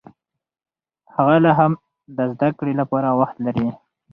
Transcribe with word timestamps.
هغه 1.15 1.35
لا 1.43 1.51
هم 1.59 1.71
د 2.15 2.17
زده 2.33 2.49
کړې 2.57 2.73
لپاره 2.81 3.09
وخت 3.19 3.37
لري. 3.45 3.67